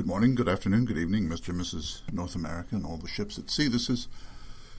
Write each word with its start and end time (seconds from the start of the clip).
Good 0.00 0.06
morning, 0.06 0.34
good 0.34 0.48
afternoon, 0.48 0.86
good 0.86 0.96
evening, 0.96 1.28
Mr. 1.28 1.50
and 1.50 1.60
Mrs. 1.60 2.00
North 2.10 2.34
America 2.34 2.74
and 2.74 2.86
all 2.86 2.96
the 2.96 3.06
ships 3.06 3.38
at 3.38 3.50
sea. 3.50 3.68
This 3.68 3.90
is 3.90 4.08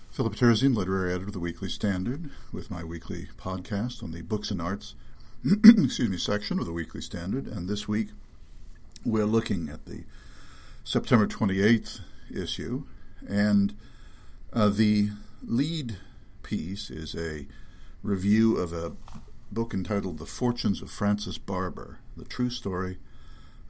Philip 0.09 0.33
Terzian, 0.33 0.75
literary 0.75 1.12
editor 1.12 1.28
of 1.28 1.33
the 1.33 1.40
Weekly 1.40 1.70
Standard, 1.70 2.32
with 2.51 2.71
my 2.71 2.83
weekly 2.83 3.28
podcast 3.38 4.02
on 4.02 4.13
the 4.13 4.23
books 4.23 4.49
and 4.49 4.60
arts 4.60 4.96
excuse 5.46 6.10
me, 6.10 6.18
section 6.18 6.57
of 6.57 6.65
the 6.65 6.73
Weekly 6.73 7.02
Standard. 7.02 7.46
And 7.46 7.70
this 7.70 7.88
week 7.88 8.07
we're 9.05 9.28
looking 9.28 9.70
at 9.70 9.86
the 9.86 10.05
September 10.84 11.27
28th 11.27 11.99
issue. 12.33 12.85
And 13.29 13.75
uh, 14.51 14.69
the 14.69 15.11
lead 15.43 15.97
piece 16.41 16.89
is 16.89 17.13
a 17.13 17.45
review 18.01 18.57
of 18.57 18.73
a 18.73 18.93
book 19.51 19.75
entitled 19.75 20.17
The 20.17 20.25
Fortunes 20.25 20.81
of 20.81 20.89
Francis 20.89 21.38
Barber, 21.38 21.99
the 22.17 22.25
true 22.25 22.49
story 22.49 22.97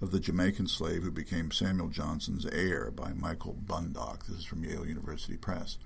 of 0.01 0.11
the 0.11 0.19
Jamaican 0.19 0.67
slave 0.67 1.03
who 1.03 1.11
became 1.11 1.51
Samuel 1.51 1.89
Johnson's 1.89 2.45
heir 2.47 2.91
by 2.91 3.13
Michael 3.13 3.55
Bundock. 3.65 4.25
This 4.25 4.39
is 4.39 4.45
from 4.45 4.63
Yale 4.63 4.85
University 4.85 5.37
Press. 5.37 5.77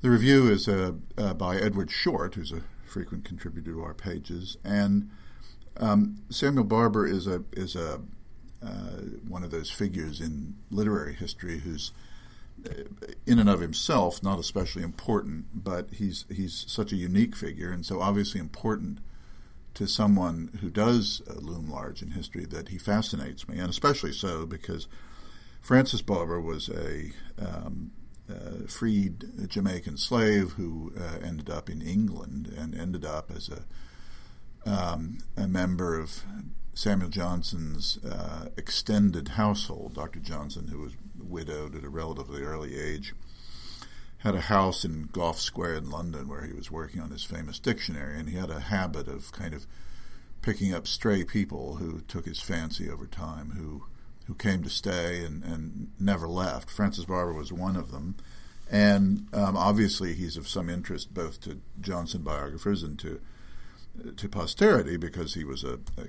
The 0.00 0.10
review 0.10 0.50
is 0.50 0.68
uh, 0.68 0.92
uh, 1.16 1.34
by 1.34 1.56
Edward 1.56 1.90
Short, 1.90 2.34
who's 2.34 2.50
a 2.50 2.62
frequent 2.84 3.24
contributor 3.24 3.72
to 3.72 3.82
our 3.82 3.94
pages, 3.94 4.56
and 4.64 5.10
um, 5.76 6.22
Samuel 6.28 6.64
Barber 6.64 7.06
is 7.06 7.26
a 7.26 7.44
is 7.52 7.76
a 7.76 8.00
uh, 8.62 9.00
one 9.26 9.42
of 9.42 9.50
those 9.50 9.70
figures 9.70 10.20
in 10.20 10.56
literary 10.70 11.14
history 11.14 11.60
who's 11.60 11.92
uh, 12.68 12.84
in 13.26 13.38
and 13.38 13.48
of 13.48 13.60
himself 13.60 14.22
not 14.22 14.38
especially 14.38 14.82
important, 14.82 15.46
but 15.54 15.88
he's 15.92 16.24
he's 16.28 16.64
such 16.68 16.92
a 16.92 16.96
unique 16.96 17.36
figure 17.36 17.70
and 17.70 17.86
so 17.86 18.00
obviously 18.00 18.40
important 18.40 18.98
to 19.74 19.86
someone 19.86 20.58
who 20.60 20.70
does 20.70 21.22
uh, 21.28 21.34
loom 21.34 21.70
large 21.70 22.02
in 22.02 22.12
history 22.12 22.44
that 22.46 22.68
he 22.68 22.78
fascinates 22.78 23.48
me, 23.48 23.58
and 23.58 23.70
especially 23.70 24.12
so 24.12 24.46
because 24.46 24.86
Francis 25.60 26.02
Barber 26.02 26.40
was 26.40 26.68
a 26.68 27.12
um, 27.38 27.92
uh, 28.30 28.66
freed 28.68 29.48
Jamaican 29.48 29.96
slave 29.96 30.52
who 30.52 30.92
uh, 30.98 31.18
ended 31.24 31.50
up 31.50 31.68
in 31.70 31.80
England 31.80 32.52
and 32.56 32.74
ended 32.74 33.04
up 33.04 33.30
as 33.34 33.48
a 33.48 33.64
um, 34.64 35.18
a 35.36 35.48
member 35.48 35.98
of 35.98 36.24
Samuel 36.74 37.10
Johnson's 37.10 37.98
uh, 38.04 38.48
extended 38.56 39.28
household. 39.28 39.94
Dr. 39.94 40.20
Johnson, 40.20 40.68
who 40.68 40.78
was 40.78 40.92
widowed 41.18 41.74
at 41.74 41.84
a 41.84 41.88
relatively 41.88 42.42
early 42.42 42.78
age, 42.78 43.14
had 44.22 44.34
a 44.34 44.42
house 44.42 44.84
in 44.84 45.08
Gough 45.10 45.40
Square 45.40 45.74
in 45.74 45.90
London 45.90 46.28
where 46.28 46.44
he 46.44 46.52
was 46.52 46.70
working 46.70 47.00
on 47.00 47.10
his 47.10 47.24
famous 47.24 47.58
dictionary, 47.58 48.18
and 48.18 48.28
he 48.28 48.36
had 48.36 48.50
a 48.50 48.60
habit 48.60 49.08
of 49.08 49.32
kind 49.32 49.52
of 49.52 49.66
picking 50.42 50.72
up 50.72 50.86
stray 50.86 51.24
people 51.24 51.76
who 51.76 52.00
took 52.02 52.24
his 52.24 52.40
fancy 52.40 52.88
over 52.88 53.06
time, 53.06 53.50
who 53.56 53.84
who 54.26 54.34
came 54.34 54.62
to 54.62 54.70
stay 54.70 55.24
and, 55.24 55.42
and 55.42 55.90
never 55.98 56.28
left. 56.28 56.70
Francis 56.70 57.04
Barber 57.04 57.32
was 57.32 57.52
one 57.52 57.74
of 57.74 57.90
them. 57.90 58.16
And 58.70 59.26
um, 59.32 59.56
obviously, 59.56 60.14
he's 60.14 60.36
of 60.36 60.48
some 60.48 60.70
interest 60.70 61.12
both 61.12 61.40
to 61.42 61.60
Johnson 61.80 62.22
biographers 62.22 62.82
and 62.82 62.98
to 63.00 63.20
to 64.16 64.28
posterity 64.28 64.96
because 64.96 65.34
he 65.34 65.44
was 65.44 65.64
a, 65.64 65.78
a 65.98 66.08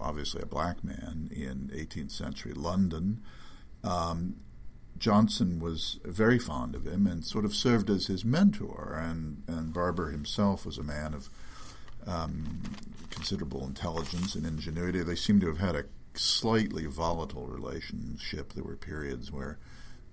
obviously 0.00 0.40
a 0.40 0.46
black 0.46 0.82
man 0.82 1.28
in 1.30 1.70
18th 1.74 2.12
century 2.12 2.54
London. 2.54 3.20
Um, 3.84 4.36
Johnson 4.98 5.60
was 5.60 5.98
very 6.04 6.38
fond 6.38 6.74
of 6.74 6.86
him 6.86 7.06
and 7.06 7.24
sort 7.24 7.44
of 7.44 7.54
served 7.54 7.90
as 7.90 8.06
his 8.06 8.24
mentor. 8.24 8.98
And, 9.00 9.42
and 9.46 9.72
Barber 9.72 10.10
himself 10.10 10.66
was 10.66 10.78
a 10.78 10.82
man 10.82 11.14
of 11.14 11.30
um, 12.06 12.62
considerable 13.10 13.66
intelligence 13.66 14.34
and 14.34 14.46
ingenuity. 14.46 15.02
They 15.02 15.14
seem 15.14 15.40
to 15.40 15.46
have 15.46 15.58
had 15.58 15.76
a 15.76 15.84
slightly 16.14 16.86
volatile 16.86 17.46
relationship. 17.46 18.52
There 18.52 18.64
were 18.64 18.76
periods 18.76 19.30
where 19.30 19.58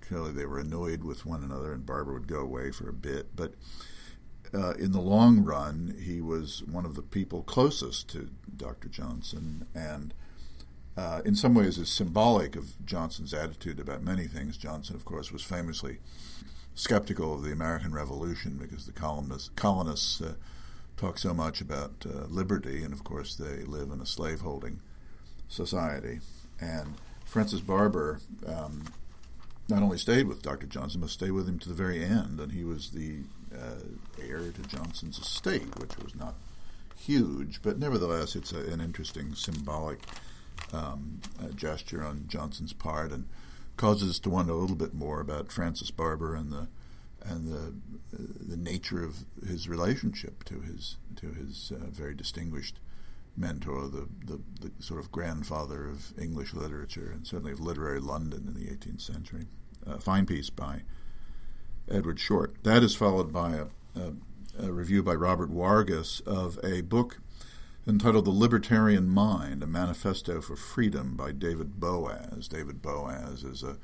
clearly 0.00 0.32
they 0.32 0.46
were 0.46 0.58
annoyed 0.58 1.02
with 1.02 1.26
one 1.26 1.42
another, 1.42 1.72
and 1.72 1.84
Barber 1.84 2.12
would 2.12 2.28
go 2.28 2.40
away 2.40 2.70
for 2.70 2.88
a 2.88 2.92
bit. 2.92 3.34
But 3.34 3.54
uh, 4.54 4.74
in 4.74 4.92
the 4.92 5.00
long 5.00 5.44
run, 5.44 5.96
he 6.00 6.20
was 6.20 6.62
one 6.64 6.86
of 6.86 6.94
the 6.94 7.02
people 7.02 7.42
closest 7.42 8.08
to 8.10 8.30
Dr. 8.54 8.88
Johnson, 8.88 9.66
and 9.74 10.14
uh, 10.96 11.20
in 11.24 11.34
some 11.34 11.54
ways 11.54 11.78
is 11.78 11.90
symbolic 11.90 12.56
of 12.56 12.84
Johnson's 12.86 13.34
attitude 13.34 13.78
about 13.78 14.02
many 14.02 14.26
things. 14.26 14.56
Johnson, 14.56 14.96
of 14.96 15.04
course, 15.04 15.30
was 15.30 15.42
famously 15.42 15.98
skeptical 16.74 17.34
of 17.34 17.42
the 17.42 17.52
American 17.52 17.92
Revolution 17.92 18.58
because 18.60 18.86
the 18.86 18.92
colonists, 18.92 19.50
colonists 19.56 20.20
uh, 20.20 20.34
talk 20.96 21.18
so 21.18 21.34
much 21.34 21.60
about 21.60 22.06
uh, 22.06 22.24
liberty, 22.28 22.82
and 22.82 22.92
of 22.92 23.04
course 23.04 23.34
they 23.34 23.64
live 23.64 23.90
in 23.90 24.00
a 24.00 24.06
slaveholding 24.06 24.80
society. 25.48 26.20
And 26.60 26.94
Francis 27.24 27.60
Barber 27.60 28.20
um, 28.46 28.84
not 29.68 29.82
only 29.82 29.98
stayed 29.98 30.28
with 30.28 30.42
Dr. 30.42 30.66
Johnson, 30.66 31.00
but 31.00 31.10
stayed 31.10 31.32
with 31.32 31.48
him 31.48 31.58
to 31.58 31.68
the 31.68 31.74
very 31.74 32.02
end, 32.02 32.40
and 32.40 32.52
he 32.52 32.64
was 32.64 32.90
the 32.90 33.20
uh, 33.54 33.80
heir 34.22 34.38
to 34.38 34.62
Johnson's 34.62 35.18
estate, 35.18 35.78
which 35.78 35.96
was 35.98 36.14
not 36.14 36.34
huge, 36.98 37.60
but 37.62 37.78
nevertheless, 37.78 38.34
it's 38.34 38.52
a, 38.52 38.60
an 38.60 38.80
interesting 38.80 39.34
symbolic 39.34 40.00
um, 40.72 41.20
gesture 41.54 42.04
on 42.04 42.24
Johnson's 42.28 42.72
part, 42.72 43.12
and 43.12 43.28
causes 43.76 44.10
us 44.10 44.18
to 44.20 44.30
wonder 44.30 44.52
a 44.52 44.56
little 44.56 44.76
bit 44.76 44.94
more 44.94 45.20
about 45.20 45.52
Francis 45.52 45.90
Barber 45.90 46.34
and 46.34 46.52
the 46.52 46.68
and 47.24 47.48
the 47.48 47.74
the 48.12 48.56
nature 48.56 49.02
of 49.02 49.24
his 49.46 49.68
relationship 49.68 50.44
to 50.44 50.60
his 50.60 50.96
to 51.16 51.32
his 51.32 51.72
uh, 51.74 51.86
very 51.90 52.14
distinguished 52.14 52.78
mentor, 53.36 53.88
the, 53.88 54.08
the, 54.24 54.40
the 54.60 54.72
sort 54.82 55.00
of 55.00 55.12
grandfather 55.12 55.88
of 55.88 56.18
English 56.18 56.54
literature 56.54 57.10
and 57.12 57.26
certainly 57.26 57.52
of 57.52 57.60
literary 57.60 58.00
London 58.00 58.44
in 58.46 58.54
the 58.54 58.70
18th 58.70 59.02
century. 59.02 59.46
A 59.86 60.00
fine 60.00 60.26
piece 60.26 60.50
by 60.50 60.82
Edward 61.88 62.18
Short. 62.18 62.56
That 62.64 62.82
is 62.82 62.94
followed 62.94 63.32
by 63.32 63.54
a, 63.54 63.66
a, 63.94 64.66
a 64.66 64.72
review 64.72 65.02
by 65.02 65.14
Robert 65.14 65.50
Wargas 65.50 66.26
of 66.26 66.58
a 66.64 66.80
book 66.80 67.18
entitled 67.86 68.24
The 68.24 68.30
Libertarian 68.30 69.08
Mind, 69.08 69.62
a 69.62 69.66
Manifesto 69.66 70.40
for 70.40 70.56
Freedom 70.56 71.14
by 71.16 71.30
David 71.32 71.78
Boaz. 71.78 72.48
David 72.48 72.82
Boaz 72.82 73.44
is 73.44 73.62
a 73.62 73.76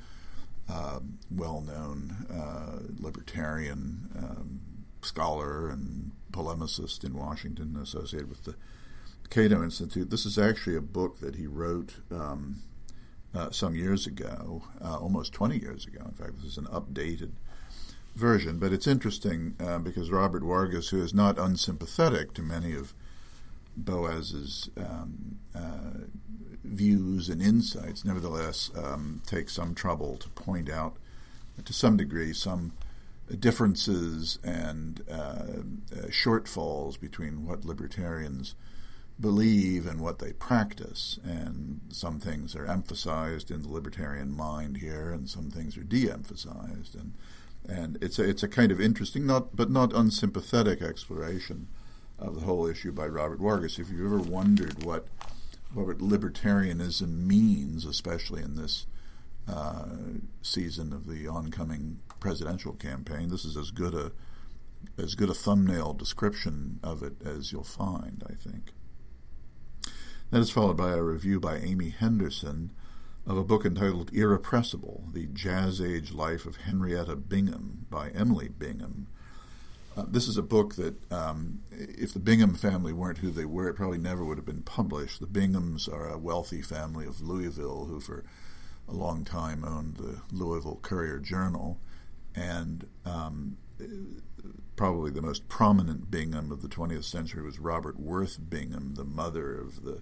uh, 0.68 1.00
well 1.30 1.60
known 1.60 2.26
uh, 2.30 2.80
libertarian 3.00 4.08
um, 4.16 4.60
scholar 5.02 5.68
and 5.68 6.12
polemicist 6.32 7.04
in 7.04 7.14
Washington 7.14 7.76
associated 7.80 8.28
with 8.28 8.44
the 8.44 8.54
Cato 9.30 9.62
Institute. 9.62 10.10
This 10.10 10.26
is 10.26 10.38
actually 10.38 10.76
a 10.76 10.80
book 10.80 11.20
that 11.20 11.36
he 11.36 11.46
wrote 11.46 11.96
um, 12.10 12.62
uh, 13.34 13.50
some 13.50 13.74
years 13.74 14.06
ago, 14.06 14.62
uh, 14.82 14.98
almost 14.98 15.32
20 15.32 15.58
years 15.58 15.86
ago. 15.86 16.02
In 16.04 16.14
fact, 16.14 16.36
this 16.36 16.44
is 16.44 16.58
an 16.58 16.66
updated 16.66 17.32
version, 18.14 18.58
but 18.58 18.72
it's 18.72 18.86
interesting 18.86 19.54
uh, 19.60 19.78
because 19.78 20.10
Robert 20.10 20.42
Wargas, 20.42 20.90
who 20.90 21.02
is 21.02 21.14
not 21.14 21.38
unsympathetic 21.38 22.34
to 22.34 22.42
many 22.42 22.72
of 22.72 22.94
Boaz's 23.77 24.71
um, 24.77 25.38
uh, 25.55 26.06
views 26.65 27.28
and 27.28 27.43
insights, 27.43 28.05
nevertheless 28.05 28.71
um, 28.77 29.22
takes 29.27 29.53
some 29.53 29.75
trouble 29.75 30.16
to 30.16 30.28
point 30.31 30.71
out, 30.71 30.97
to 31.65 31.72
some 31.72 31.97
degree, 31.97 32.32
some 32.32 32.72
differences 33.38 34.38
and 34.43 35.03
uh, 35.11 35.15
uh, 35.15 36.06
shortfalls 36.09 37.00
between 37.00 37.47
what 37.47 37.65
libertarians 37.65 38.55
believe 39.21 39.87
and 39.87 40.00
what 40.00 40.19
they 40.19 40.32
practice. 40.32 41.19
And 41.25 41.81
some 41.88 42.19
things 42.19 42.55
are 42.56 42.66
emphasized 42.66 43.50
in 43.50 43.62
the 43.62 43.69
libertarian 43.69 44.34
mind 44.37 44.78
here, 44.78 45.12
and 45.12 45.28
some 45.28 45.50
things 45.50 45.77
are 45.77 45.84
de-emphasized. 45.84 46.94
And 46.94 47.15
and 47.69 47.97
it's 48.03 48.19
a, 48.19 48.28
it's 48.28 48.43
a 48.43 48.49
kind 48.49 48.72
of 48.72 48.81
interesting, 48.81 49.25
not 49.25 49.55
but 49.55 49.71
not 49.71 49.93
unsympathetic 49.93 50.82
exploration 50.82 51.69
of 52.22 52.37
the 52.37 52.47
whole 52.47 52.66
issue 52.66 52.93
by 52.93 53.06
Robert 53.06 53.41
Wargas. 53.41 53.78
If 53.78 53.91
you've 53.91 54.06
ever 54.06 54.19
wondered 54.19 54.84
what 54.84 55.06
what 55.75 55.99
libertarianism 55.99 57.27
means, 57.27 57.87
especially 57.87 58.43
in 58.43 58.56
this 58.56 58.87
uh, 59.49 59.87
season 60.43 60.93
of 60.93 61.06
the 61.06 61.26
oncoming 61.26 62.00
presidential 62.20 62.75
campaign, 62.75 63.29
this 63.29 63.44
is 63.44 63.56
as 63.56 63.70
good 63.70 63.94
a 63.94 64.12
as 64.99 65.14
good 65.14 65.31
a 65.31 65.35
thumbnail 65.35 65.94
description 65.94 66.81
of 66.82 67.02
it 67.02 67.14
as 67.25 67.52
you'll 67.52 67.64
find, 67.64 68.23
I 68.29 68.35
think. 68.35 68.73
That 70.31 70.41
is 70.41 70.50
followed 70.50 70.76
by 70.76 70.93
a 70.93 71.02
review 71.02 71.41
by 71.41 71.56
Amy 71.58 71.91
Henderson 71.91 72.73
of 73.26 73.37
a 73.37 73.44
book 73.44 73.64
entitled 73.64 74.12
Irrepressible 74.12 75.05
The 75.12 75.26
Jazz 75.26 75.81
Age 75.81 76.12
Life 76.12 76.46
of 76.46 76.56
Henrietta 76.56 77.17
Bingham 77.17 77.87
by 77.91 78.08
Emily 78.11 78.49
Bingham. 78.49 79.06
Uh, 79.97 80.05
this 80.09 80.27
is 80.27 80.39
a 80.39 80.43
book 80.43 80.77
that, 80.77 80.94
um, 81.12 81.61
if 81.71 82.15
the 82.15 82.19
Bingham 82.19 82.55
family 82.55 82.93
weren't 82.93 83.19
who 83.19 83.31
they 83.31 83.44
were, 83.44 83.69
it 83.69 83.75
probably 83.75 83.99
never 83.99 84.25
would 84.25 84.39
have 84.39 84.47
been 84.47 84.62
published. 84.62 85.21
The 85.21 85.27
Binghams 85.27 85.93
are 85.93 86.09
a 86.09 86.19
wealthy 86.19 86.62
family 86.62 87.06
of 87.06 87.21
Louisville 87.21 87.85
who, 87.85 88.00
for 88.00 88.25
a 88.89 88.93
long 88.93 89.25
time, 89.25 89.65
owned 89.65 89.97
the 89.97 90.23
Louisville 90.33 90.81
Courier 90.81 91.19
Journal. 91.19 91.79
And 92.35 92.87
um, 93.05 93.59
probably 94.77 95.11
the 95.11 95.21
most 95.21 95.49
prominent 95.49 96.11
Bingham 96.11 96.50
of 96.50 96.62
the 96.62 96.69
20th 96.69 97.05
century 97.05 97.43
was 97.43 97.59
Robert 97.59 98.00
Worth 98.00 98.39
Bingham, 98.49 98.94
the 98.94 99.05
mother 99.05 99.55
of 99.55 99.83
the 99.83 100.00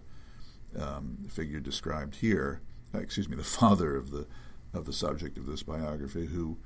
um, 0.79 1.27
figure 1.29 1.59
described 1.59 2.17
here. 2.17 2.61
excuse 2.95 3.29
me, 3.29 3.37
the 3.37 3.45
father 3.61 3.97
of 3.97 4.11
the 4.11 4.27
of 4.73 4.85
the 4.85 4.93
subject 4.93 5.37
of 5.37 5.47
this 5.47 5.65
biography, 5.65 6.27
who 6.27 6.57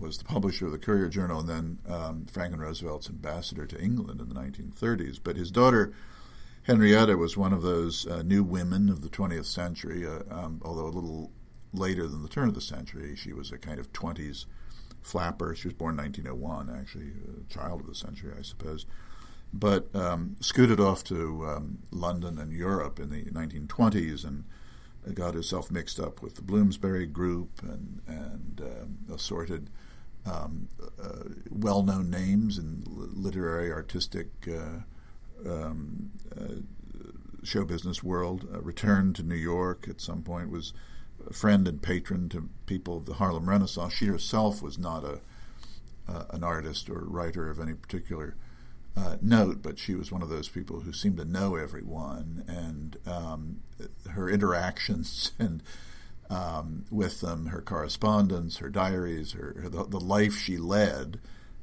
was 0.00 0.18
the 0.18 0.24
publisher 0.24 0.66
of 0.66 0.72
the 0.72 0.78
Courier 0.78 1.08
Journal 1.08 1.40
and 1.40 1.48
then 1.48 1.78
um, 1.88 2.26
Franklin 2.26 2.60
Roosevelt's 2.60 3.08
ambassador 3.08 3.66
to 3.66 3.80
England 3.80 4.20
in 4.20 4.28
the 4.28 4.34
1930s. 4.34 5.20
But 5.22 5.36
his 5.36 5.50
daughter 5.50 5.92
Henrietta 6.64 7.16
was 7.16 7.36
one 7.36 7.52
of 7.52 7.62
those 7.62 8.06
uh, 8.06 8.22
new 8.22 8.44
women 8.44 8.88
of 8.88 9.00
the 9.00 9.08
20th 9.08 9.46
century, 9.46 10.06
uh, 10.06 10.20
um, 10.30 10.60
although 10.64 10.86
a 10.86 10.88
little 10.88 11.30
later 11.72 12.06
than 12.06 12.22
the 12.22 12.28
turn 12.28 12.48
of 12.48 12.54
the 12.54 12.60
century. 12.60 13.16
She 13.16 13.32
was 13.32 13.50
a 13.50 13.58
kind 13.58 13.78
of 13.78 13.92
20s 13.92 14.46
flapper. 15.00 15.54
She 15.54 15.68
was 15.68 15.74
born 15.74 15.96
1901, 15.96 16.76
actually, 16.78 17.12
a 17.40 17.52
child 17.52 17.80
of 17.80 17.86
the 17.86 17.94
century, 17.94 18.34
I 18.38 18.42
suppose. 18.42 18.86
But 19.52 19.94
um, 19.96 20.36
scooted 20.40 20.80
off 20.80 21.02
to 21.04 21.46
um, 21.46 21.78
London 21.90 22.38
and 22.38 22.52
Europe 22.52 23.00
in 23.00 23.10
the 23.10 23.24
1920s 23.24 24.24
and 24.24 24.44
got 25.14 25.34
herself 25.34 25.70
mixed 25.70 25.98
up 25.98 26.22
with 26.22 26.36
the 26.36 26.42
Bloomsbury 26.42 27.06
Group 27.06 27.62
and, 27.62 28.00
and 28.06 28.60
uh, 28.60 29.14
assorted 29.14 29.70
um, 30.30 30.68
uh, 31.02 31.30
well 31.50 31.82
known 31.82 32.10
names 32.10 32.58
in 32.58 32.82
literary, 32.86 33.72
artistic, 33.72 34.28
uh, 34.48 35.48
um, 35.48 36.10
uh, 36.38 36.62
show 37.42 37.64
business 37.64 38.02
world. 38.02 38.46
returned 38.50 39.16
to 39.16 39.22
New 39.22 39.34
York 39.34 39.86
at 39.88 40.00
some 40.00 40.22
point, 40.22 40.50
was 40.50 40.72
a 41.28 41.32
friend 41.32 41.66
and 41.66 41.82
patron 41.82 42.28
to 42.30 42.48
people 42.66 42.96
of 42.98 43.06
the 43.06 43.14
Harlem 43.14 43.48
Renaissance. 43.48 43.92
She 43.92 44.06
herself 44.06 44.62
was 44.62 44.78
not 44.78 45.04
a 45.04 45.20
uh, 46.10 46.24
an 46.30 46.42
artist 46.42 46.90
or 46.90 47.04
writer 47.04 47.50
of 47.50 47.60
any 47.60 47.74
particular 47.74 48.34
uh, 48.96 49.16
note, 49.22 49.62
but 49.62 49.78
she 49.78 49.94
was 49.94 50.10
one 50.10 50.22
of 50.22 50.28
those 50.28 50.48
people 50.48 50.80
who 50.80 50.92
seemed 50.92 51.16
to 51.18 51.24
know 51.24 51.54
everyone, 51.54 52.44
and 52.48 52.96
um, 53.06 53.62
her 54.10 54.28
interactions 54.28 55.32
and 55.38 55.62
um, 56.30 56.84
with 56.90 57.20
them, 57.20 57.46
her 57.46 57.60
correspondence, 57.60 58.58
her 58.58 58.70
diaries, 58.70 59.32
her, 59.32 59.56
her 59.62 59.68
the, 59.68 59.84
the, 59.84 60.00
life 60.00 60.36
she 60.36 60.56
led 60.56 61.18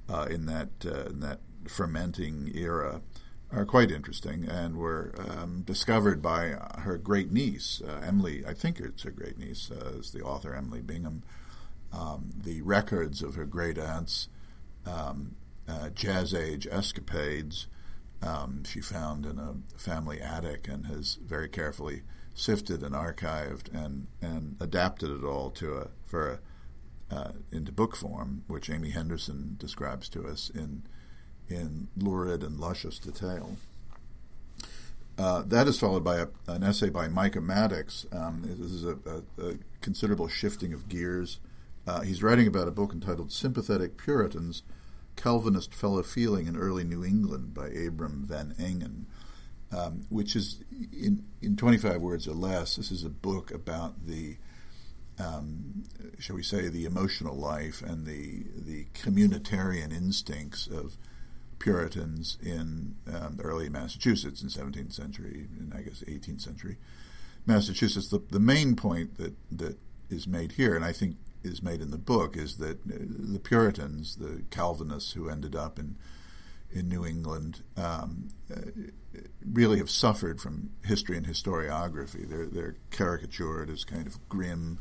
uh, 0.09 0.27
in 0.29 0.45
that 0.45 0.69
uh, 0.85 1.05
in 1.05 1.21
that 1.21 1.39
fermenting 1.67 2.51
era 2.53 3.01
are 3.51 3.65
quite 3.65 3.91
interesting 3.91 4.45
and 4.45 4.75
were 4.75 5.13
um, 5.17 5.61
discovered 5.61 6.21
by 6.21 6.55
her 6.79 6.97
great 6.97 7.31
niece, 7.31 7.81
uh, 7.87 8.01
Emily. 8.05 8.43
I 8.45 8.53
think 8.53 8.79
it's 8.79 9.03
her 9.03 9.11
great 9.11 9.37
niece, 9.37 9.71
uh, 9.71 9.99
is 9.99 10.11
the 10.11 10.21
author 10.21 10.53
Emily 10.53 10.81
Bingham. 10.81 11.23
Um, 11.93 12.31
the 12.35 12.61
records 12.61 13.21
of 13.21 13.35
her 13.35 13.45
great 13.45 13.77
aunt's 13.77 14.27
um, 14.85 15.35
uh, 15.65 15.89
jazz 15.89 16.33
age 16.33 16.67
escapades 16.69 17.67
um, 18.21 18.63
she 18.63 18.81
found 18.81 19.25
in 19.25 19.37
a 19.37 19.55
family 19.77 20.19
attic 20.19 20.67
and 20.67 20.85
has 20.87 21.15
very 21.15 21.47
carefully 21.47 22.01
sifted 22.37 22.83
and 22.83 22.93
archived 22.93 23.73
and, 23.73 24.05
and 24.21 24.55
adapted 24.59 25.09
it 25.09 25.23
all 25.23 25.49
to 25.49 25.75
a 25.75 25.87
for 26.05 26.39
a, 27.09 27.15
uh, 27.15 27.31
into 27.51 27.71
book 27.71 27.95
form, 27.95 28.43
which 28.47 28.69
Amy 28.69 28.91
Henderson 28.91 29.55
describes 29.59 30.07
to 30.09 30.25
us 30.27 30.49
in 30.53 30.83
in 31.49 31.87
lurid 31.97 32.43
and 32.43 32.59
luscious 32.59 32.99
detail. 32.99 33.57
Uh, 35.17 35.41
that 35.47 35.67
is 35.67 35.79
followed 35.79 36.03
by 36.03 36.17
a, 36.17 36.27
an 36.47 36.61
essay 36.61 36.89
by 36.89 37.07
Micah 37.07 37.39
Mattix. 37.39 38.05
Um, 38.15 38.43
this 38.43 38.71
is 38.71 38.83
a, 38.83 38.97
a, 39.05 39.47
a, 39.49 39.53
considerable 39.81 40.27
shifting 40.27 40.73
of 40.73 40.87
gears. 40.87 41.39
Uh, 41.87 42.01
he's 42.01 42.21
writing 42.21 42.45
about 42.45 42.67
a 42.67 42.71
book 42.71 42.93
entitled 42.93 43.31
Sympathetic 43.31 43.97
Puritans 43.97 44.61
Calvinist 45.15 45.73
Fellow 45.73 46.03
Feeling 46.03 46.45
in 46.45 46.55
Early 46.55 46.83
New 46.83 47.03
England 47.03 47.55
by 47.55 47.69
Abram 47.69 48.25
Van 48.27 48.53
Engen, 48.59 49.07
um, 49.71 50.05
which 50.09 50.35
is, 50.35 50.63
in, 50.91 51.25
in 51.41 51.55
25 51.55 52.01
words 52.01 52.27
or 52.27 52.33
less, 52.33 52.75
this 52.75 52.91
is 52.91 53.03
a 53.03 53.09
book 53.09 53.51
about 53.51 54.05
the 54.05 54.37
um, 55.19 55.83
shall 56.19 56.35
we 56.35 56.43
say, 56.43 56.69
the 56.69 56.85
emotional 56.85 57.35
life 57.35 57.81
and 57.81 58.05
the 58.05 58.45
the 58.55 58.85
communitarian 58.93 59.91
instincts 59.91 60.67
of 60.67 60.95
Puritans 61.57 62.37
in 62.41 62.95
um, 63.11 63.39
early 63.41 63.67
Massachusetts 63.67 64.43
in 64.43 64.49
17th 64.49 64.93
century 64.93 65.47
and 65.59 65.73
I 65.73 65.81
guess 65.81 66.03
18th 66.07 66.41
century 66.41 66.77
Massachusetts. 67.47 68.09
The, 68.09 68.21
the 68.29 68.39
main 68.39 68.75
point 68.75 69.17
that, 69.17 69.33
that 69.51 69.77
is 70.09 70.27
made 70.27 70.53
here, 70.53 70.75
and 70.75 70.85
I 70.85 70.91
think 70.91 71.15
is 71.43 71.63
made 71.63 71.81
in 71.81 71.91
the 71.91 71.97
book, 71.97 72.35
is 72.37 72.57
that 72.57 72.77
uh, 72.85 72.97
the 73.09 73.39
Puritans, 73.39 74.17
the 74.17 74.43
Calvinists 74.51 75.13
who 75.13 75.29
ended 75.29 75.55
up 75.55 75.79
in 75.79 75.95
in 76.69 76.89
New 76.89 77.05
England, 77.05 77.63
um, 77.77 78.27
uh, 78.53 78.57
really 79.57 79.79
have 79.79 79.89
suffered 79.89 80.39
from 80.39 80.69
history 80.85 81.17
and 81.17 81.25
historiography. 81.25 82.29
They're 82.29 82.45
they're 82.45 82.75
caricatured 82.91 83.71
as 83.71 83.83
kind 83.83 84.05
of 84.05 84.29
grim, 84.29 84.77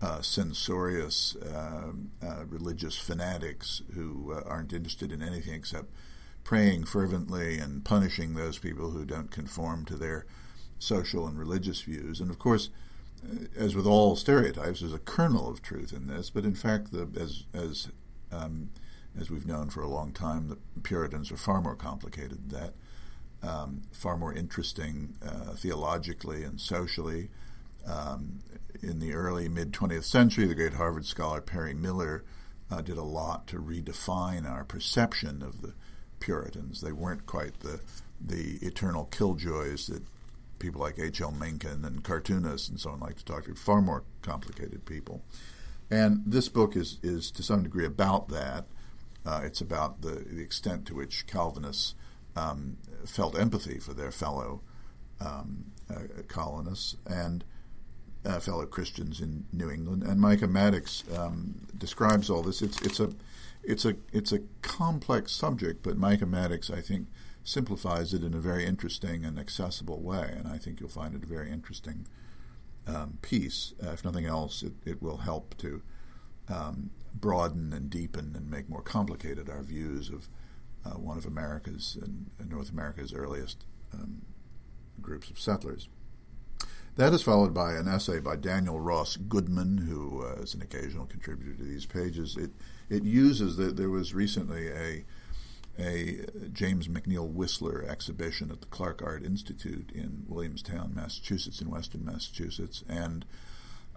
uh, 0.00 0.22
censorious, 0.22 1.36
uh, 1.36 1.92
uh 2.24 2.44
religious 2.48 2.96
fanatics 2.96 3.82
who 3.94 4.32
uh, 4.32 4.40
aren't 4.46 4.72
interested 4.72 5.12
in 5.12 5.22
anything 5.22 5.52
except 5.52 5.90
praying 6.44 6.84
fervently 6.84 7.58
and 7.58 7.84
punishing 7.84 8.34
those 8.34 8.58
people 8.58 8.92
who 8.92 9.04
don't 9.04 9.30
conform 9.30 9.84
to 9.84 9.96
their 9.96 10.24
social 10.78 11.26
and 11.26 11.38
religious 11.38 11.82
views. 11.82 12.18
And 12.18 12.30
of 12.30 12.38
course, 12.38 12.70
uh, 13.22 13.44
as 13.54 13.76
with 13.76 13.86
all 13.86 14.16
stereotypes, 14.16 14.80
there's 14.80 14.94
a 14.94 14.98
kernel 14.98 15.46
of 15.46 15.60
truth 15.60 15.92
in 15.92 16.06
this. 16.06 16.30
But 16.30 16.46
in 16.46 16.54
fact, 16.54 16.90
the, 16.90 17.06
as 17.20 17.44
as 17.52 17.88
um, 18.32 18.70
as 19.20 19.30
we've 19.30 19.46
known 19.46 19.68
for 19.68 19.82
a 19.82 19.88
long 19.88 20.12
time, 20.12 20.48
the 20.48 20.80
Puritans 20.80 21.30
are 21.30 21.36
far 21.36 21.60
more 21.60 21.76
complicated 21.76 22.48
than 22.48 22.60
that. 22.60 22.72
Um, 23.42 23.82
far 23.92 24.16
more 24.16 24.32
interesting 24.32 25.14
uh, 25.24 25.54
theologically 25.54 26.42
and 26.42 26.60
socially. 26.60 27.30
Um, 27.86 28.40
in 28.82 28.98
the 28.98 29.14
early 29.14 29.48
mid 29.48 29.72
20th 29.72 30.04
century, 30.04 30.46
the 30.46 30.54
great 30.54 30.74
Harvard 30.74 31.06
scholar 31.06 31.40
Perry 31.40 31.74
Miller 31.74 32.24
uh, 32.70 32.80
did 32.80 32.98
a 32.98 33.02
lot 33.02 33.46
to 33.48 33.58
redefine 33.58 34.48
our 34.48 34.64
perception 34.64 35.42
of 35.42 35.62
the 35.62 35.74
Puritans. 36.20 36.80
They 36.80 36.92
weren't 36.92 37.26
quite 37.26 37.60
the 37.60 37.80
the 38.20 38.58
eternal 38.62 39.04
killjoys 39.06 39.86
that 39.88 40.02
people 40.58 40.80
like 40.80 40.98
H.L. 40.98 41.32
Mencken 41.32 41.84
and 41.84 42.02
cartoonists 42.02 42.68
and 42.68 42.80
so 42.80 42.90
on 42.90 43.00
like 43.00 43.16
to 43.16 43.24
talk 43.24 43.44
to. 43.44 43.54
Far 43.54 43.82
more 43.82 44.04
complicated 44.22 44.86
people. 44.86 45.22
And 45.90 46.22
this 46.26 46.48
book 46.48 46.76
is 46.76 46.98
is 47.02 47.30
to 47.32 47.42
some 47.42 47.62
degree 47.62 47.86
about 47.86 48.28
that. 48.28 48.66
Uh, 49.24 49.42
it's 49.44 49.60
about 49.60 50.02
the 50.02 50.24
the 50.28 50.42
extent 50.42 50.86
to 50.86 50.94
which 50.94 51.26
Calvinists 51.26 51.94
um, 52.36 52.76
felt 53.04 53.38
empathy 53.38 53.78
for 53.78 53.94
their 53.94 54.10
fellow 54.10 54.60
um, 55.20 55.72
uh, 55.90 56.22
colonists 56.28 56.96
and 57.06 57.44
uh, 58.24 58.40
fellow 58.40 58.66
Christians 58.66 59.20
in 59.20 59.46
New 59.52 59.70
England. 59.70 60.02
And 60.02 60.20
Micah 60.20 60.48
Mattix 60.48 61.04
um, 61.16 61.66
describes 61.76 62.28
all 62.28 62.42
this. 62.42 62.62
It's 62.62 62.80
it's 62.82 63.00
a 63.00 63.10
it's 63.62 63.84
a 63.84 63.96
it's 64.12 64.32
a 64.32 64.40
complex 64.62 65.32
subject, 65.32 65.82
but 65.82 65.96
Micah 65.96 66.26
Mattix, 66.26 66.70
I 66.70 66.80
think, 66.80 67.08
simplifies 67.44 68.12
it 68.12 68.22
in 68.22 68.34
a 68.34 68.38
very 68.38 68.64
interesting 68.64 69.24
and 69.24 69.38
accessible 69.38 70.00
way, 70.00 70.34
and 70.36 70.48
I 70.48 70.58
think 70.58 70.80
you'll 70.80 70.88
find 70.88 71.14
it 71.14 71.22
a 71.22 71.26
very 71.26 71.50
interesting 71.50 72.06
um, 72.86 73.18
piece. 73.22 73.74
Uh, 73.82 73.90
if 73.90 74.04
nothing 74.04 74.26
else, 74.26 74.62
it, 74.62 74.72
it 74.84 75.02
will 75.02 75.18
help 75.18 75.56
to 75.58 75.82
um, 76.48 76.90
broaden 77.14 77.72
and 77.72 77.90
deepen 77.90 78.34
and 78.36 78.50
make 78.50 78.68
more 78.68 78.82
complicated 78.82 79.48
our 79.48 79.62
views 79.62 80.10
of 80.10 80.28
uh, 80.86 80.98
one 80.98 81.18
of 81.18 81.26
America's 81.26 81.98
and, 82.00 82.30
North 82.50 82.70
America's 82.70 83.12
earliest 83.12 83.64
um, 83.92 84.22
groups 85.00 85.30
of 85.30 85.38
settlers. 85.38 85.88
That 86.96 87.12
is 87.12 87.22
followed 87.22 87.52
by 87.52 87.74
an 87.74 87.88
essay 87.88 88.20
by 88.20 88.36
Daniel 88.36 88.80
Ross 88.80 89.16
Goodman, 89.16 89.78
who 89.78 90.24
uh, 90.24 90.42
is 90.42 90.54
an 90.54 90.62
occasional 90.62 91.04
contributor 91.04 91.54
to 91.54 91.64
these 91.64 91.86
pages. 91.86 92.36
It 92.36 92.52
it 92.88 93.04
uses 93.04 93.56
that 93.56 93.76
there 93.76 93.90
was 93.90 94.14
recently 94.14 94.68
a 94.68 95.04
a 95.78 96.24
James 96.52 96.88
McNeill 96.88 97.28
Whistler 97.28 97.84
exhibition 97.86 98.50
at 98.50 98.60
the 98.60 98.66
Clark 98.68 99.02
Art 99.02 99.22
Institute 99.22 99.90
in 99.94 100.24
Williamstown, 100.26 100.92
Massachusetts, 100.94 101.60
in 101.60 101.68
western 101.68 102.04
Massachusetts, 102.04 102.82
and 102.88 103.26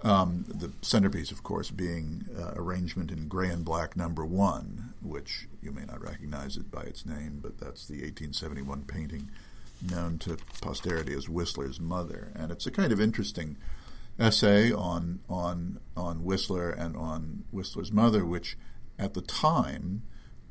um, 0.03 0.45
the 0.47 0.71
centerpiece, 0.81 1.31
of 1.31 1.43
course, 1.43 1.71
being 1.71 2.25
uh, 2.37 2.53
arrangement 2.55 3.11
in 3.11 3.27
gray 3.27 3.49
and 3.49 3.65
black 3.65 3.97
number 3.97 4.25
one, 4.25 4.93
which 5.01 5.47
you 5.61 5.71
may 5.71 5.83
not 5.85 6.01
recognize 6.01 6.57
it 6.57 6.71
by 6.71 6.83
its 6.83 7.05
name, 7.05 7.39
but 7.41 7.59
that's 7.59 7.87
the 7.87 7.95
1871 7.95 8.83
painting 8.83 9.29
known 9.81 10.17
to 10.19 10.37
posterity 10.61 11.13
as 11.13 11.29
Whistler's 11.29 11.79
Mother, 11.79 12.31
and 12.35 12.51
it's 12.51 12.65
a 12.65 12.71
kind 12.71 12.91
of 12.91 12.99
interesting 12.99 13.57
essay 14.19 14.71
on 14.71 15.19
on 15.29 15.79
on 15.95 16.23
Whistler 16.23 16.69
and 16.69 16.95
on 16.95 17.45
Whistler's 17.51 17.91
mother, 17.91 18.25
which 18.25 18.57
at 18.97 19.13
the 19.13 19.21
time 19.21 20.03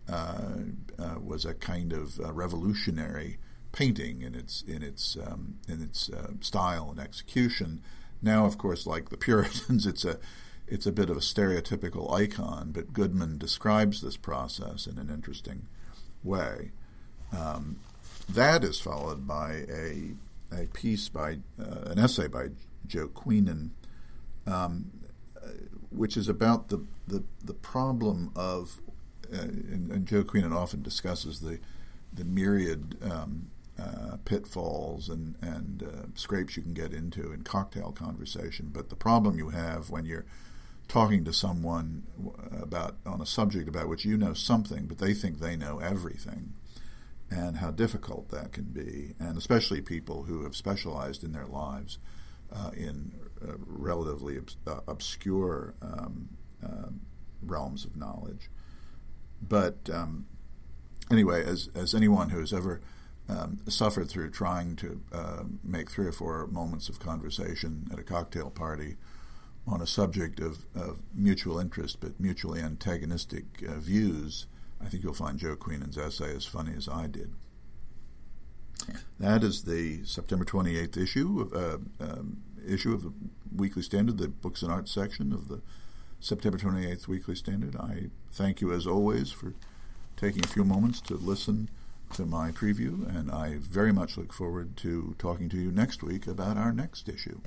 uh, 0.08 0.54
uh, 0.98 1.16
was 1.22 1.44
a 1.44 1.54
kind 1.54 1.92
of 1.92 2.18
uh, 2.18 2.32
revolutionary 2.32 3.38
painting 3.72 4.22
in 4.22 4.34
its 4.34 4.62
in 4.62 4.82
its 4.82 5.16
um, 5.16 5.58
in 5.68 5.82
its 5.82 6.08
uh, 6.10 6.32
style 6.40 6.88
and 6.90 6.98
execution. 6.98 7.82
Now, 8.20 8.46
of 8.46 8.58
course, 8.58 8.86
like 8.86 9.10
the 9.10 9.16
Puritans, 9.16 9.86
it's 9.92 10.04
a 10.04 10.18
it's 10.66 10.86
a 10.86 10.92
bit 10.92 11.08
of 11.08 11.16
a 11.16 11.20
stereotypical 11.20 12.12
icon, 12.12 12.72
but 12.72 12.92
Goodman 12.92 13.38
describes 13.38 14.02
this 14.02 14.18
process 14.18 14.86
in 14.86 14.98
an 14.98 15.08
interesting 15.08 15.66
way. 16.22 16.72
Um, 17.36 17.78
that 18.28 18.64
is 18.64 18.80
followed 18.80 19.26
by 19.26 19.64
a 19.70 20.14
a 20.50 20.66
piece 20.68 21.08
by 21.08 21.38
uh, 21.60 21.90
an 21.90 21.98
essay 21.98 22.26
by 22.26 22.48
Joe 22.86 23.08
Queenan 23.08 23.70
um, 24.46 24.90
which 25.90 26.16
is 26.16 26.28
about 26.28 26.68
the, 26.68 26.84
the, 27.06 27.22
the 27.44 27.54
problem 27.54 28.30
of, 28.36 28.80
uh, 29.32 29.42
and, 29.42 29.90
and, 29.90 30.06
Joe 30.06 30.22
Queenan 30.22 30.52
often 30.52 30.82
discusses 30.82 31.40
the, 31.40 31.58
the 32.12 32.24
myriad 32.24 32.96
um, 33.02 33.50
uh, 33.78 34.16
pitfalls 34.24 35.08
and, 35.08 35.36
and 35.40 35.82
uh, 35.82 36.06
scrapes 36.14 36.56
you 36.56 36.62
can 36.62 36.74
get 36.74 36.92
into 36.92 37.32
in 37.32 37.42
cocktail 37.42 37.92
conversation. 37.92 38.70
But 38.72 38.88
the 38.88 38.96
problem 38.96 39.38
you 39.38 39.50
have 39.50 39.90
when 39.90 40.04
you're 40.04 40.26
talking 40.88 41.24
to 41.24 41.32
someone 41.32 42.02
about 42.60 42.96
on 43.06 43.20
a 43.20 43.26
subject 43.26 43.68
about 43.68 43.88
which 43.88 44.04
you 44.04 44.16
know 44.16 44.34
something, 44.34 44.86
but 44.86 44.98
they 44.98 45.14
think 45.14 45.38
they 45.38 45.54
know 45.54 45.78
everything, 45.78 46.54
and 47.30 47.58
how 47.58 47.70
difficult 47.70 48.30
that 48.30 48.52
can 48.52 48.64
be, 48.64 49.14
and 49.20 49.36
especially 49.36 49.82
people 49.82 50.24
who 50.24 50.42
have 50.44 50.56
specialized 50.56 51.22
in 51.22 51.32
their 51.32 51.46
lives 51.46 51.98
uh, 52.52 52.70
in 52.74 53.12
uh, 53.42 53.52
relatively 53.66 54.40
uh, 54.66 54.80
obscure 54.88 55.74
um, 55.82 56.30
um, 56.64 57.00
realms 57.42 57.84
of 57.84 57.94
knowledge. 57.94 58.48
But 59.46 59.88
um, 59.92 60.26
anyway, 61.10 61.44
as 61.44 61.68
as 61.74 61.94
anyone 61.94 62.30
who 62.30 62.40
has 62.40 62.52
ever 62.52 62.80
um, 63.28 63.60
suffered 63.68 64.08
through 64.08 64.30
trying 64.30 64.76
to 64.76 65.00
uh, 65.12 65.42
make 65.62 65.90
three 65.90 66.06
or 66.06 66.12
four 66.12 66.46
moments 66.46 66.88
of 66.88 66.98
conversation 66.98 67.86
at 67.92 67.98
a 67.98 68.02
cocktail 68.02 68.50
party 68.50 68.96
on 69.66 69.82
a 69.82 69.86
subject 69.86 70.40
of, 70.40 70.64
of 70.74 71.00
mutual 71.14 71.58
interest 71.58 72.00
but 72.00 72.18
mutually 72.18 72.60
antagonistic 72.60 73.44
uh, 73.68 73.74
views, 73.78 74.46
I 74.80 74.86
think 74.86 75.02
you'll 75.02 75.12
find 75.12 75.38
Joe 75.38 75.56
Queenan's 75.56 75.98
essay 75.98 76.34
as 76.34 76.46
funny 76.46 76.72
as 76.76 76.88
I 76.88 77.06
did. 77.06 77.32
That 79.18 79.44
is 79.44 79.64
the 79.64 80.04
September 80.04 80.44
28th 80.44 80.96
issue, 80.96 81.50
uh, 81.54 82.02
um, 82.02 82.42
issue 82.66 82.94
of 82.94 83.02
the 83.02 83.12
Weekly 83.54 83.82
Standard, 83.82 84.18
the 84.18 84.28
Books 84.28 84.62
and 84.62 84.70
Arts 84.70 84.90
section 84.90 85.32
of 85.32 85.48
the 85.48 85.60
September 86.20 86.56
28th 86.56 87.08
Weekly 87.08 87.34
Standard. 87.34 87.76
I 87.76 88.06
thank 88.32 88.60
you, 88.60 88.72
as 88.72 88.86
always, 88.86 89.30
for 89.32 89.54
taking 90.16 90.44
a 90.44 90.48
few 90.48 90.64
moments 90.64 91.00
to 91.02 91.14
listen 91.14 91.68
to 92.14 92.24
my 92.26 92.50
preview, 92.50 93.06
and 93.14 93.30
I 93.30 93.56
very 93.58 93.92
much 93.92 94.16
look 94.16 94.32
forward 94.32 94.76
to 94.78 95.14
talking 95.18 95.48
to 95.50 95.56
you 95.56 95.70
next 95.70 96.02
week 96.02 96.26
about 96.26 96.56
our 96.56 96.72
next 96.72 97.08
issue. 97.08 97.40